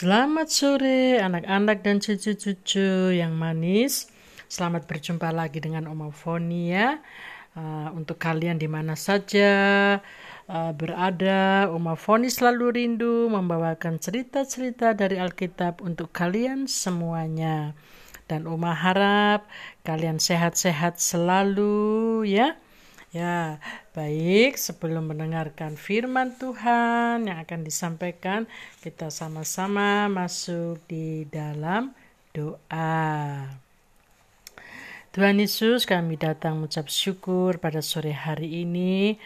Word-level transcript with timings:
Selamat 0.00 0.48
sore 0.48 1.20
anak-anak 1.20 1.84
dan 1.84 2.00
cucu-cucu 2.00 3.12
yang 3.12 3.36
manis. 3.36 4.08
Selamat 4.48 4.88
berjumpa 4.88 5.28
lagi 5.28 5.60
dengan 5.60 5.84
Oma 5.92 6.08
Foni 6.08 6.72
ya. 6.72 7.04
Uh, 7.52 7.92
untuk 7.92 8.16
kalian 8.16 8.56
di 8.56 8.64
mana 8.64 8.96
saja 8.96 9.52
uh, 10.48 10.72
berada, 10.72 11.68
Oma 11.68 12.00
Foni 12.00 12.32
selalu 12.32 12.80
rindu 12.80 13.28
membawakan 13.28 14.00
cerita-cerita 14.00 14.96
dari 14.96 15.20
Alkitab 15.20 15.84
untuk 15.84 16.08
kalian 16.16 16.64
semuanya. 16.64 17.76
Dan 18.24 18.48
Oma 18.48 18.72
harap 18.72 19.52
kalian 19.84 20.16
sehat-sehat 20.16 20.96
selalu 20.96 22.24
ya. 22.24 22.56
Ya, 23.10 23.58
baik. 23.90 24.54
Sebelum 24.54 25.10
mendengarkan 25.10 25.74
firman 25.74 26.38
Tuhan 26.38 27.26
yang 27.26 27.42
akan 27.42 27.66
disampaikan, 27.66 28.46
kita 28.86 29.10
sama-sama 29.10 30.06
masuk 30.06 30.78
di 30.86 31.26
dalam 31.26 31.90
doa. 32.30 33.50
Tuhan 35.10 35.42
Yesus, 35.42 35.90
kami 35.90 36.22
datang 36.22 36.62
mengucap 36.62 36.86
syukur 36.86 37.58
pada 37.58 37.82
sore 37.82 38.14
hari 38.14 38.62
ini 38.62 39.18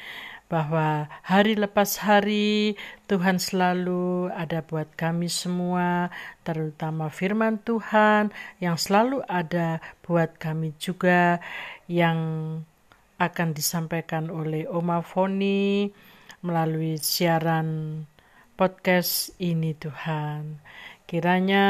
bahwa 0.48 1.12
hari 1.20 1.52
lepas 1.52 2.00
hari 2.00 2.80
Tuhan 3.04 3.36
selalu 3.36 4.32
ada 4.32 4.64
buat 4.64 4.88
kami 4.96 5.28
semua, 5.28 6.08
terutama 6.40 7.12
firman 7.12 7.60
Tuhan 7.60 8.32
yang 8.64 8.80
selalu 8.80 9.20
ada 9.28 9.84
buat 10.00 10.32
kami 10.40 10.72
juga 10.80 11.36
yang 11.84 12.16
akan 13.18 13.54
disampaikan 13.54 14.28
oleh 14.28 14.66
Oma 14.66 15.00
Foni 15.00 15.90
melalui 16.44 16.98
siaran 16.98 18.02
podcast 18.54 19.34
ini 19.38 19.74
Tuhan. 19.74 20.58
Kiranya 21.06 21.66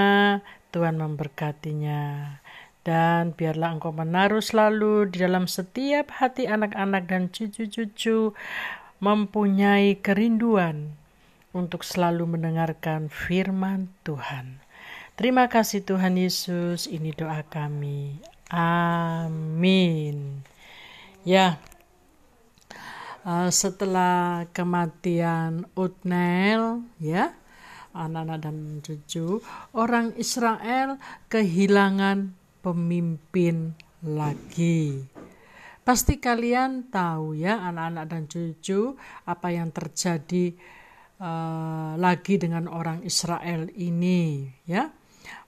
Tuhan 0.75 0.99
memberkatinya. 0.99 2.37
Dan 2.85 3.33
biarlah 3.33 3.81
engkau 3.81 3.97
menaruh 3.97 4.45
selalu 4.45 5.09
di 5.09 5.25
dalam 5.25 5.49
setiap 5.49 6.13
hati 6.21 6.45
anak-anak 6.45 7.09
dan 7.09 7.33
cucu-cucu 7.33 8.37
mempunyai 9.01 9.97
kerinduan 10.05 10.93
untuk 11.57 11.81
selalu 11.81 12.37
mendengarkan 12.37 13.09
firman 13.09 13.89
Tuhan. 14.05 14.61
Terima 15.17 15.49
kasih 15.49 15.81
Tuhan 15.87 16.21
Yesus, 16.21 16.85
ini 16.91 17.17
doa 17.17 17.41
kami. 17.47 18.21
Amin. 18.53 20.45
Ya, 21.25 21.57
uh, 23.25 23.49
setelah 23.49 24.45
kematian 24.53 25.65
Utnel, 25.73 26.85
ya, 27.01 27.33
anak-anak 27.97 28.39
dan 28.45 28.85
cucu, 28.85 29.41
orang 29.73 30.13
Israel 30.21 31.01
kehilangan 31.33 32.37
pemimpin 32.61 33.73
lagi. 34.05 35.09
Pasti 35.81 36.21
kalian 36.21 36.93
tahu 36.93 37.41
ya, 37.41 37.57
anak-anak 37.73 38.05
dan 38.05 38.23
cucu, 38.29 38.93
apa 39.25 39.49
yang 39.49 39.73
terjadi 39.73 40.53
uh, 41.25 41.97
lagi 41.97 42.37
dengan 42.37 42.69
orang 42.69 43.01
Israel 43.01 43.73
ini, 43.73 44.45
ya. 44.69 44.93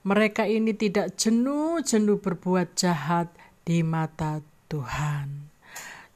Mereka 0.09 0.49
ini 0.49 0.73
tidak 0.73 1.21
jenuh-jenuh 1.21 2.17
berbuat 2.25 2.73
jahat 2.81 3.29
di 3.69 3.85
mata 3.85 4.41
Tuhan. 4.73 5.56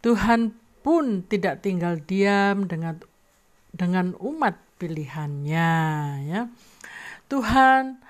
Tuhan 0.01 0.57
pun 0.81 1.29
tidak 1.29 1.61
tinggal 1.61 2.01
diam 2.01 2.65
dengan 2.65 2.97
dengan 3.71 4.17
umat 4.17 4.57
pilihannya 4.81 5.73
ya. 6.25 6.49
Tuhan 7.29 8.01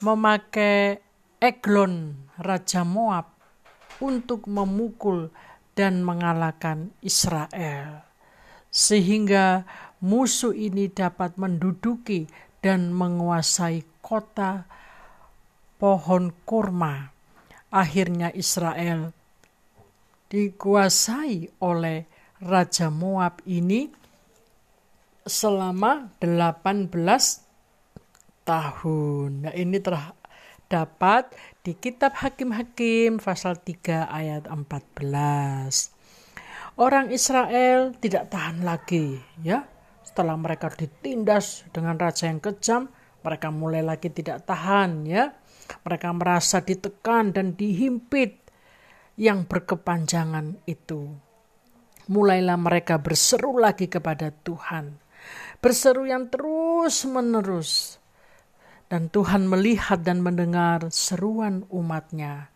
memakai 0.00 0.98
Eglon 1.38 2.16
raja 2.40 2.82
Moab 2.82 3.36
untuk 4.00 4.48
memukul 4.48 5.28
dan 5.76 6.00
mengalahkan 6.02 6.90
Israel 7.04 8.02
sehingga 8.74 9.62
musuh 10.02 10.50
ini 10.50 10.90
dapat 10.90 11.38
menduduki 11.38 12.26
dan 12.58 12.90
menguasai 12.90 13.86
kota 14.02 14.66
pohon 15.78 16.34
kurma. 16.42 17.14
Akhirnya 17.70 18.34
Israel 18.34 19.14
dikuasai 20.34 21.62
oleh 21.62 22.10
Raja 22.42 22.90
Moab 22.90 23.38
ini 23.46 23.86
selama 25.22 26.10
18 26.18 26.90
tahun. 28.42 29.46
Nah, 29.46 29.54
ini 29.54 29.78
terdapat 29.78 31.30
di 31.62 31.78
kitab 31.78 32.18
Hakim-Hakim 32.18 33.22
pasal 33.22 33.62
3 33.62 34.10
ayat 34.10 34.50
14. 34.50 35.94
Orang 36.74 37.14
Israel 37.14 37.94
tidak 38.02 38.34
tahan 38.34 38.66
lagi 38.66 39.22
ya. 39.38 39.70
Setelah 40.02 40.34
mereka 40.34 40.66
ditindas 40.74 41.62
dengan 41.70 41.94
raja 41.94 42.26
yang 42.26 42.42
kejam, 42.42 42.90
mereka 43.22 43.54
mulai 43.54 43.86
lagi 43.86 44.10
tidak 44.10 44.42
tahan 44.50 45.06
ya. 45.06 45.30
Mereka 45.86 46.10
merasa 46.12 46.58
ditekan 46.60 47.30
dan 47.30 47.54
dihimpit 47.54 48.43
yang 49.14 49.46
berkepanjangan 49.46 50.58
itu. 50.66 51.14
Mulailah 52.10 52.60
mereka 52.60 53.00
berseru 53.00 53.56
lagi 53.56 53.88
kepada 53.88 54.28
Tuhan. 54.28 55.00
Berseru 55.62 56.04
yang 56.04 56.28
terus-menerus. 56.28 57.96
Dan 58.92 59.08
Tuhan 59.08 59.48
melihat 59.48 60.04
dan 60.04 60.20
mendengar 60.20 60.92
seruan 60.92 61.64
umatnya. 61.72 62.52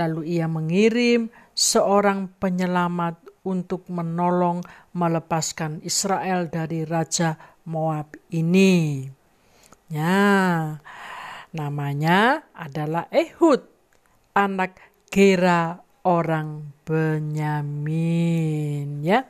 Lalu 0.00 0.40
ia 0.40 0.48
mengirim 0.48 1.28
seorang 1.52 2.32
penyelamat 2.40 3.20
untuk 3.44 3.86
menolong 3.92 4.64
melepaskan 4.96 5.84
Israel 5.84 6.48
dari 6.48 6.82
Raja 6.88 7.36
Moab 7.68 8.16
ini. 8.32 9.06
Ya, 9.86 10.80
namanya 11.54 12.48
adalah 12.56 13.06
Ehud, 13.14 13.62
anak 14.34 14.80
Gera 15.06 15.85
orang 16.06 16.70
Benyamin 16.86 17.82
ya. 19.02 19.26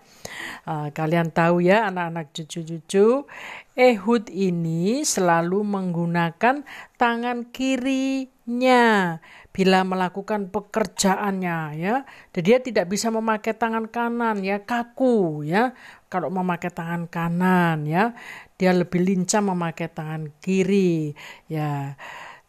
Uh, 0.68 0.92
kalian 0.92 1.32
tahu 1.32 1.64
ya 1.64 1.88
anak-anak 1.88 2.36
cucu-cucu, 2.36 3.24
Ehud 3.72 4.28
ini 4.28 5.00
selalu 5.08 5.64
menggunakan 5.64 6.68
tangan 7.00 7.48
kirinya 7.48 9.16
bila 9.56 9.88
melakukan 9.88 10.52
pekerjaannya 10.52 11.80
ya. 11.80 12.04
Jadi 12.36 12.44
dia 12.44 12.60
tidak 12.60 12.92
bisa 12.92 13.08
memakai 13.08 13.56
tangan 13.56 13.88
kanan 13.88 14.44
ya, 14.44 14.60
kaku 14.60 15.48
ya. 15.48 15.72
Kalau 16.12 16.28
memakai 16.28 16.68
tangan 16.68 17.08
kanan 17.08 17.88
ya, 17.88 18.12
dia 18.60 18.76
lebih 18.76 19.00
lincah 19.00 19.40
memakai 19.40 19.88
tangan 19.88 20.28
kiri 20.44 21.16
ya. 21.48 21.96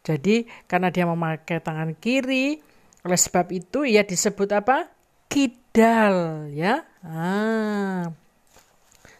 Jadi 0.03 0.47
karena 0.67 0.91
dia 0.91 1.07
memakai 1.07 1.63
tangan 1.63 1.95
kiri, 1.95 2.59
oleh 3.05 3.19
sebab 3.19 3.53
itu 3.53 3.85
ia 3.85 4.01
disebut 4.01 4.49
apa? 4.55 4.89
Kidal 5.27 6.47
ya. 6.53 6.87
Ah. 7.03 8.09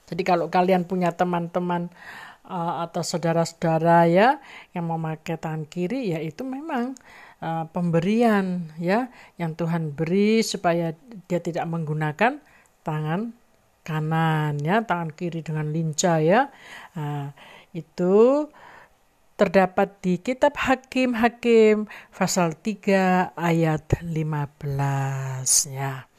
Jadi 0.07 0.23
kalau 0.23 0.47
kalian 0.47 0.87
punya 0.87 1.11
teman-teman 1.11 1.91
uh, 2.47 2.87
atau 2.87 3.03
saudara-saudara 3.03 4.07
ya 4.07 4.39
yang 4.71 4.87
memakai 4.87 5.35
tangan 5.35 5.67
kiri 5.67 6.15
ya 6.15 6.19
itu 6.23 6.47
memang 6.47 6.95
uh, 7.43 7.67
pemberian 7.69 8.71
ya 8.79 9.11
yang 9.35 9.53
Tuhan 9.53 9.91
beri 9.91 10.41
supaya 10.41 10.95
dia 11.27 11.39
tidak 11.43 11.67
menggunakan 11.67 12.39
tangan 12.87 13.35
kanan 13.83 14.59
ya 14.63 14.83
tangan 14.83 15.11
kiri 15.11 15.43
dengan 15.43 15.69
lincah 15.75 16.19
ya. 16.23 16.47
Uh, 16.95 17.35
itu 17.75 18.47
terdapat 19.37 20.01
di 20.01 20.17
kitab 20.17 20.57
Hakim-Hakim 20.57 21.85
pasal 22.09 22.57
3 22.57 23.37
ayat 23.37 24.01
15 24.01 24.25
ya. 25.69 26.09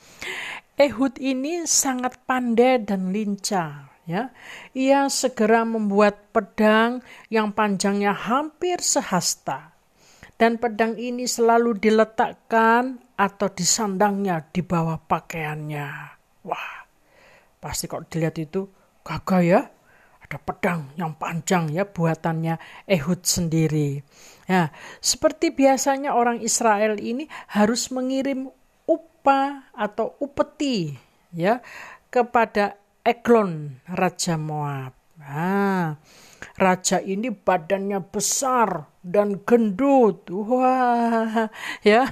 Ehud 0.78 1.18
ini 1.18 1.66
sangat 1.66 2.22
pandai 2.22 2.78
dan 2.78 3.10
lincah 3.10 3.90
ya. 4.06 4.30
Ia 4.70 5.10
segera 5.10 5.66
membuat 5.66 6.30
pedang 6.30 7.02
yang 7.26 7.50
panjangnya 7.50 8.14
hampir 8.14 8.78
sehasta. 8.78 9.74
Dan 10.38 10.62
pedang 10.62 10.94
ini 10.94 11.26
selalu 11.26 11.82
diletakkan 11.82 13.02
atau 13.18 13.50
disandangnya 13.50 14.46
di 14.54 14.62
bawah 14.62 15.02
pakaiannya. 15.02 15.88
Wah, 16.46 16.86
pasti 17.58 17.90
kok 17.90 18.06
dilihat 18.06 18.38
itu 18.38 18.70
gagah 19.02 19.42
ya 19.42 19.60
ada 20.28 20.36
pedang 20.44 20.92
yang 21.00 21.16
panjang 21.16 21.72
ya 21.72 21.88
buatannya 21.88 22.84
Ehud 22.84 23.24
sendiri. 23.24 24.04
Ya, 24.44 24.72
seperti 25.00 25.56
biasanya 25.56 26.12
orang 26.12 26.44
Israel 26.44 27.00
ini 27.00 27.32
harus 27.48 27.88
mengirim 27.88 28.52
upah 28.84 29.72
atau 29.72 30.16
upeti 30.20 30.96
ya 31.32 31.64
kepada 32.12 32.76
Eglon 33.00 33.80
Raja 33.88 34.36
Moab. 34.36 34.92
Nah, 35.16 35.96
raja 36.56 37.00
ini 37.00 37.32
badannya 37.32 38.00
besar 38.04 38.84
dan 39.00 39.44
gendut. 39.48 40.28
Wah, 40.28 41.48
ya. 41.80 42.04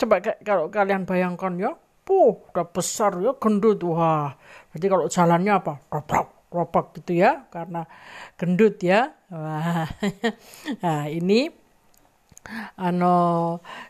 Coba 0.00 0.24
kalau 0.40 0.72
kalian 0.72 1.04
bayangkan 1.04 1.52
ya, 1.56 1.76
puh, 2.04 2.48
udah 2.52 2.68
besar 2.68 3.16
ya, 3.20 3.36
gendut. 3.36 3.80
Wah, 3.84 4.36
berarti 4.72 4.86
kalau 4.88 5.06
jalannya 5.08 5.52
apa? 5.52 5.72
Ropak, 5.88 6.41
ropak 6.52 6.92
gitu 7.00 7.16
ya, 7.16 7.48
karena 7.48 7.88
gendut 8.36 8.78
ya. 8.84 9.16
Wah, 9.32 9.88
nah 10.84 11.08
ini 11.08 11.48
ano 12.76 13.14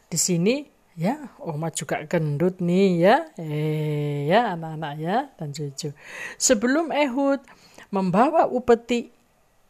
di 0.07 0.19
sini 0.21 0.63
ya 0.93 1.17
Oma 1.41 1.73
juga 1.75 2.05
gendut 2.07 2.63
nih 2.63 2.89
ya. 3.03 3.17
Eh 3.37 4.31
ya 4.31 4.55
anak-anak 4.55 4.93
ya 5.03 5.17
dan 5.37 5.51
cucu. 5.51 5.91
Sebelum 6.39 6.95
Ehud 6.95 7.43
membawa 7.91 8.49
upeti 8.49 9.13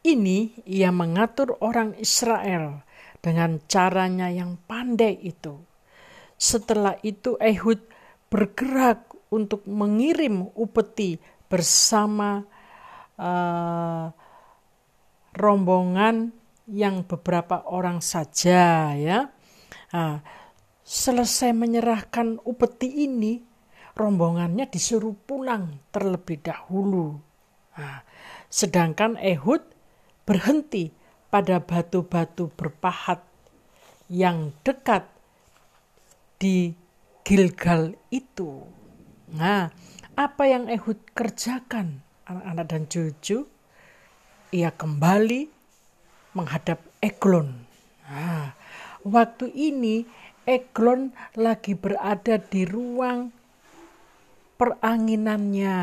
ini 0.03 0.51
ia 0.67 0.91
mengatur 0.91 1.55
orang 1.63 1.95
Israel 1.99 2.83
dengan 3.23 3.63
caranya 3.71 4.27
yang 4.27 4.59
pandai 4.67 5.15
itu. 5.23 5.55
Setelah 6.35 6.99
itu 7.07 7.39
Ehud 7.39 7.79
bergerak 8.27 9.07
untuk 9.31 9.63
mengirim 9.63 10.51
upeti 10.59 11.17
bersama 11.47 12.43
uh, 13.23 14.11
rombongan 15.39 16.35
yang 16.67 17.07
beberapa 17.07 17.63
orang 17.67 18.03
saja 18.03 18.91
ya. 18.95 19.31
Nah, 19.95 20.19
selesai 20.83 21.55
menyerahkan 21.55 22.43
upeti 22.43 23.07
ini, 23.07 23.39
rombongannya 23.95 24.67
disuruh 24.67 25.15
pulang 25.15 25.79
terlebih 25.95 26.43
dahulu. 26.43 27.19
Nah, 27.79 28.03
sedangkan 28.51 29.15
Ehud 29.17 29.63
berhenti 30.27 30.91
pada 31.31 31.63
batu-batu 31.63 32.53
berpahat 32.53 33.25
yang 34.11 34.53
dekat 34.61 35.09
di 36.37 36.77
Gilgal 37.23 37.95
itu. 38.13 38.67
Nah, 39.33 39.71
apa 40.13 40.43
yang 40.45 40.69
Ehud 40.69 41.01
kerjakan 41.17 42.05
anak-anak 42.27 42.65
dan 42.69 42.83
cucu? 42.87 43.37
Ia 44.53 44.69
kembali 44.69 45.49
menghadap 46.37 46.79
Eglon. 47.01 47.65
Nah, 48.05 48.53
waktu 49.01 49.49
ini 49.49 50.05
Eglon 50.43 51.15
lagi 51.39 51.73
berada 51.73 52.35
di 52.37 52.67
ruang 52.67 53.31
peranginannya. 54.59 55.79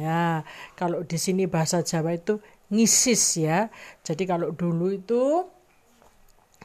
Ya, 0.00 0.46
kalau 0.78 1.02
di 1.02 1.18
sini 1.18 1.44
bahasa 1.50 1.82
Jawa 1.82 2.14
itu 2.16 2.40
ngisis 2.72 3.42
ya. 3.42 3.68
Jadi 4.06 4.24
kalau 4.24 4.54
dulu 4.54 4.94
itu 4.94 5.44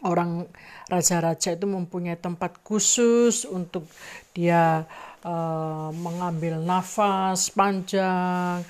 orang 0.04 0.48
raja-raja 0.88 1.60
itu 1.60 1.66
mempunyai 1.68 2.16
tempat 2.16 2.64
khusus 2.64 3.44
untuk 3.44 3.84
dia 4.32 4.88
uh, 5.28 5.92
mengambil 5.92 6.64
nafas 6.64 7.52
panjang, 7.52 8.64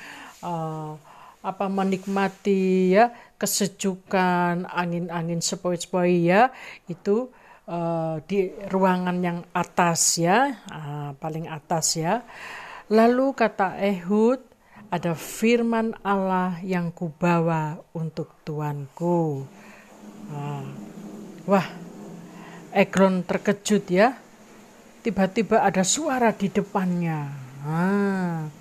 uh, 0.44 0.94
apa 1.40 1.66
menikmati 1.72 2.92
ya 2.94 3.16
kesejukan, 3.40 4.68
angin-angin 4.68 5.40
sepoi-sepoi 5.40 6.28
ya, 6.28 6.52
itu 6.92 7.32
uh, 7.72 8.20
di 8.28 8.52
ruangan 8.68 9.18
yang 9.24 9.40
atas 9.56 10.20
ya, 10.20 10.60
uh, 10.68 11.16
paling 11.16 11.48
atas 11.48 11.96
ya. 11.96 12.28
Lalu 12.92 13.32
kata 13.32 13.80
Ehud, 13.80 14.44
ada 14.92 15.16
firman 15.16 15.96
Allah 16.04 16.60
yang 16.68 16.92
kubawa 16.92 17.80
untuk 17.96 18.44
Tuanku. 18.44 19.48
Uh, 20.28 20.66
wah, 21.48 21.68
Ekron 22.76 23.24
terkejut 23.24 23.88
ya. 23.88 24.20
Tiba-tiba 25.00 25.64
ada 25.64 25.88
suara 25.88 26.36
di 26.36 26.52
depannya. 26.52 27.32
Ah, 27.64 28.52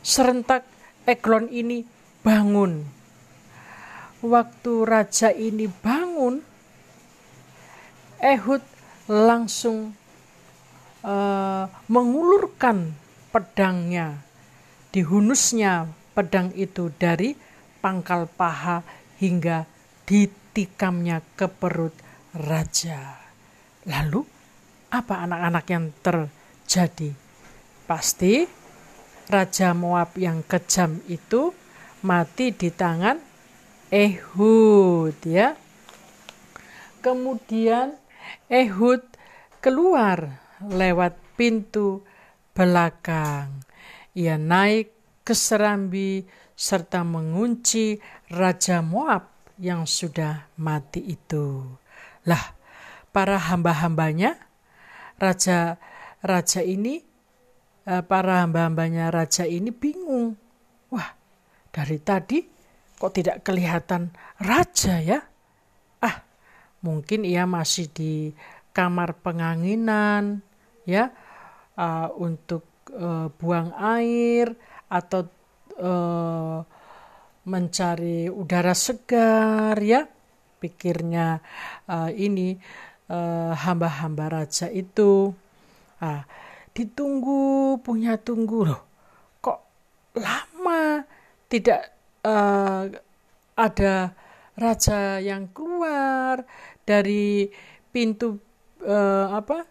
serentak 0.00 0.64
Eglon 1.06 1.50
ini 1.50 1.82
bangun 2.22 3.02
waktu 4.22 4.72
raja 4.86 5.34
ini 5.34 5.66
bangun, 5.66 6.38
Ehud 8.22 8.62
langsung 9.10 9.98
uh, 11.02 11.66
mengulurkan 11.90 12.94
pedangnya, 13.34 14.22
dihunusnya 14.94 15.90
pedang 16.14 16.54
itu 16.54 16.94
dari 16.94 17.34
pangkal 17.82 18.30
paha 18.30 18.86
hingga 19.18 19.66
ditikamnya 20.06 21.18
ke 21.34 21.50
perut 21.50 21.92
raja. 22.30 23.18
Lalu 23.90 24.22
apa 24.94 25.26
anak-anak 25.26 25.64
yang 25.66 25.90
terjadi? 25.98 27.10
Pasti 27.90 28.61
Raja 29.30 29.74
Moab 29.76 30.18
yang 30.18 30.42
kejam 30.46 31.02
itu 31.06 31.54
mati 32.02 32.50
di 32.50 32.70
tangan 32.72 33.20
Ehud 33.92 35.16
ya. 35.26 35.54
Kemudian 37.04 37.98
Ehud 38.48 39.04
keluar 39.62 40.42
lewat 40.62 41.18
pintu 41.36 42.02
belakang. 42.56 43.62
Ia 44.12 44.36
naik 44.36 44.92
ke 45.22 45.32
serambi 45.32 46.26
serta 46.52 47.02
mengunci 47.02 47.98
Raja 48.30 48.84
Moab 48.84 49.32
yang 49.58 49.86
sudah 49.86 50.50
mati 50.58 51.02
itu. 51.14 51.62
Lah, 52.26 52.54
para 53.10 53.38
hamba-hambanya, 53.38 54.38
raja 55.18 55.76
raja 56.22 56.62
ini, 56.62 57.02
para 57.82 58.46
hamba-hambanya 58.46 59.10
raja 59.10 59.42
ini 59.42 59.74
bingung. 59.74 60.38
Wah, 60.94 61.10
dari 61.74 61.98
tadi 61.98 62.46
kok 62.94 63.10
tidak 63.10 63.42
kelihatan 63.42 64.14
raja 64.38 65.02
ya? 65.02 65.18
Ah, 65.98 66.22
mungkin 66.86 67.26
ia 67.26 67.42
masih 67.48 67.90
di 67.90 68.30
kamar 68.72 69.20
penganginan 69.20 70.40
ya 70.88 71.12
uh, 71.76 72.08
untuk 72.18 72.64
uh, 72.96 73.28
buang 73.36 73.70
air 73.76 74.56
atau 74.88 75.28
uh, 75.78 76.58
mencari 77.42 78.30
udara 78.30 78.72
segar 78.72 79.76
ya 79.82 80.06
pikirnya 80.62 81.42
uh, 81.90 82.10
ini 82.14 82.54
hamba-hamba 83.52 84.24
uh, 84.24 84.32
raja 84.40 84.72
itu 84.72 85.34
ah, 86.00 86.24
ditunggu 86.72 87.78
punya 87.80 88.16
tunggu. 88.20 88.72
Loh 88.72 88.82
kok 89.40 89.60
lama 90.16 91.04
tidak 91.48 91.92
uh, 92.24 92.88
ada 93.56 93.94
raja 94.56 95.20
yang 95.20 95.48
keluar 95.52 96.44
dari 96.84 97.48
pintu 97.92 98.40
uh, 98.84 99.32
apa 99.32 99.68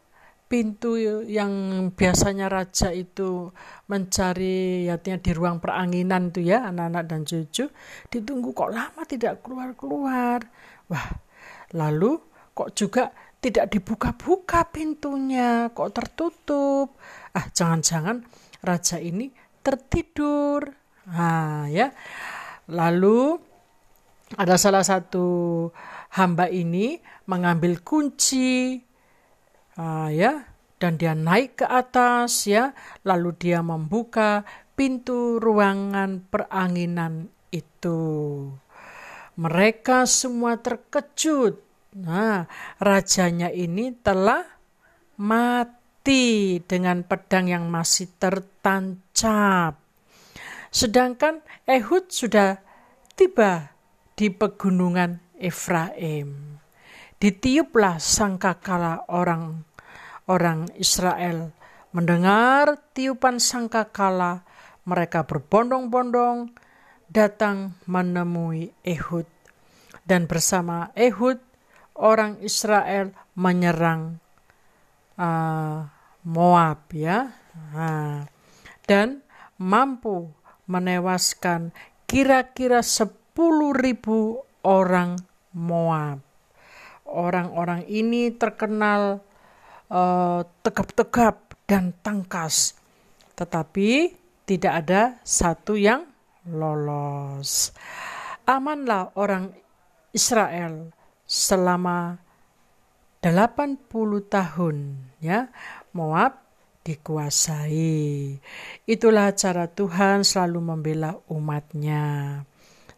pintu 0.52 1.00
yang 1.32 1.88
biasanya 1.96 2.52
raja 2.52 2.92
itu 2.92 3.56
mencari 3.88 4.84
artinya 4.92 5.24
di 5.24 5.32
ruang 5.32 5.64
peranginan 5.64 6.28
itu 6.28 6.44
ya 6.44 6.68
anak-anak 6.68 7.04
dan 7.08 7.22
cucu 7.24 7.72
ditunggu 8.12 8.52
kok 8.52 8.76
lama 8.76 9.02
tidak 9.08 9.40
keluar-keluar. 9.48 10.44
Wah 10.92 11.08
lalu 11.72 12.20
kok 12.52 12.76
juga 12.76 13.16
tidak 13.42 13.74
dibuka-buka 13.74 14.70
pintunya 14.70 15.74
kok 15.74 15.92
tertutup 15.98 16.94
ah 17.34 17.46
jangan-jangan 17.50 18.22
raja 18.62 19.02
ini 19.02 19.34
tertidur 19.66 20.70
nah 21.10 21.66
ya 21.66 21.90
Lalu 22.72 23.36
ada 24.40 24.56
salah 24.56 24.86
satu 24.86 25.68
hamba 26.16 26.48
ini 26.48 27.04
mengambil 27.28 27.84
kunci 27.84 28.80
uh, 29.76 30.08
ya 30.08 30.48
dan 30.80 30.96
dia 30.96 31.12
naik 31.12 31.60
ke 31.60 31.66
atas 31.68 32.48
ya 32.48 32.72
lalu 33.04 33.36
dia 33.36 33.60
membuka 33.60 34.48
pintu 34.80 35.36
ruangan 35.42 36.24
peranginan 36.32 37.28
itu. 37.52 38.00
Mereka 39.36 40.08
semua 40.08 40.60
terkejut. 40.64 41.60
Nah, 41.92 42.48
rajanya 42.80 43.52
ini 43.52 43.92
telah 44.00 44.48
mati 45.20 46.64
dengan 46.64 47.04
pedang 47.04 47.52
yang 47.52 47.68
masih 47.68 48.08
tertancap. 48.16 49.76
Sedangkan 50.72 51.44
Ehud 51.68 52.08
sudah 52.08 52.64
tiba 53.20 53.76
di 54.16 54.32
pegunungan 54.32 55.20
Efraim. 55.36 56.56
Ditiuplah 57.20 58.00
sangkakala 58.00 59.12
orang 59.12 59.68
orang 60.32 60.72
Israel 60.80 61.52
mendengar 61.92 62.80
tiupan 62.96 63.36
sangkakala 63.36 64.48
mereka 64.88 65.28
berbondong-bondong 65.28 66.56
datang 67.12 67.76
menemui 67.84 68.72
Ehud. 68.88 69.28
Dan 70.08 70.26
bersama 70.26 70.90
Ehud, 70.96 71.51
orang 72.02 72.42
Israel 72.42 73.14
menyerang 73.38 74.18
uh, 75.22 75.86
Moab 76.26 76.90
ya. 76.94 77.34
Nah, 77.74 78.26
dan 78.86 79.22
mampu 79.62 80.30
menewaskan 80.66 81.74
kira-kira 82.10 82.82
10 82.82 83.10
ribu 83.78 84.42
orang 84.66 85.22
Moab. 85.54 86.22
Orang-orang 87.12 87.84
ini 87.92 88.32
terkenal 88.32 89.20
uh, 89.92 90.42
tegap-tegap 90.64 91.58
dan 91.68 91.92
tangkas, 92.00 92.76
tetapi 93.36 94.16
tidak 94.48 94.74
ada 94.86 95.02
satu 95.24 95.76
yang 95.76 96.08
lolos. 96.48 97.76
Amanlah 98.48 99.12
orang 99.20 99.52
Israel 100.16 100.92
selama 101.32 102.20
80 103.24 103.88
tahun 104.28 104.78
ya. 105.24 105.48
Moab 105.96 106.44
dikuasai. 106.84 108.36
Itulah 108.84 109.32
cara 109.38 109.72
Tuhan 109.72 110.28
selalu 110.28 110.60
membela 110.60 111.16
umatnya. 111.32 112.44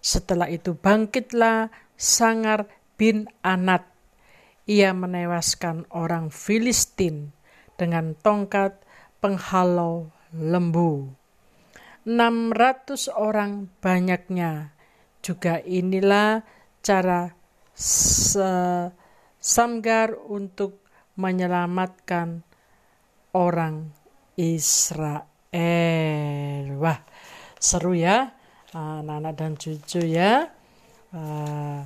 Setelah 0.02 0.50
itu 0.50 0.74
bangkitlah 0.74 1.70
Sangar 1.94 2.66
bin 2.98 3.30
Anat. 3.46 3.86
Ia 4.66 4.96
menewaskan 4.96 5.86
orang 5.92 6.32
Filistin 6.32 7.36
dengan 7.76 8.16
tongkat 8.16 8.80
penghalau 9.20 10.10
lembu. 10.32 11.12
600 12.08 13.12
orang 13.12 13.68
banyaknya. 13.84 14.72
Juga 15.24 15.60
inilah 15.64 16.44
cara 16.84 17.43
Samgar 19.44 20.16
untuk 20.30 20.80
menyelamatkan 21.18 22.42
orang 23.34 23.90
Israel. 24.38 25.26
Wah, 26.78 27.02
seru 27.58 27.94
ya, 27.98 28.34
anak-anak 28.74 29.34
dan 29.38 29.54
cucu 29.58 30.02
ya. 30.06 30.50
Uh, 31.14 31.86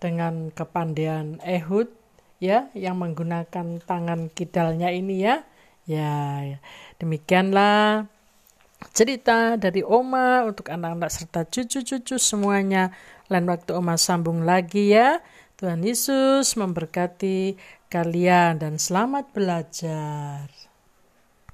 dengan 0.00 0.54
kepandaian 0.54 1.42
Ehud 1.42 1.90
ya 2.40 2.72
yang 2.72 3.02
menggunakan 3.02 3.82
tangan 3.82 4.30
kidalnya 4.32 4.88
ini 4.94 5.26
ya. 5.26 5.44
Ya, 5.90 6.46
demikianlah 7.02 8.06
cerita 8.94 9.58
dari 9.58 9.82
Oma 9.82 10.46
untuk 10.46 10.70
anak-anak 10.70 11.10
serta 11.10 11.42
cucu-cucu 11.44 12.16
semuanya. 12.16 12.94
Lain 13.30 13.46
waktu 13.46 13.78
Oma 13.78 13.94
sambung 13.94 14.42
lagi 14.42 14.90
ya. 14.90 15.22
Tuhan 15.54 15.86
Yesus 15.86 16.58
memberkati 16.58 17.54
kalian 17.86 18.58
dan 18.58 18.74
selamat 18.74 19.30
belajar. 19.30 20.59